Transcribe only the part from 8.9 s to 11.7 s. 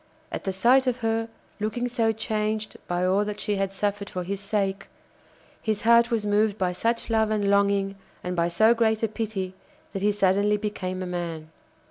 a pity that he suddenly became a man.